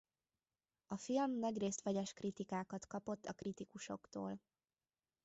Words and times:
A 0.85 0.97
film 0.97 1.39
nagyrészt 1.39 1.81
vegyes 1.81 2.13
kritikákat 2.13 2.87
kapott 2.87 3.25
a 3.25 3.33
kritikusoktól. 3.33 4.41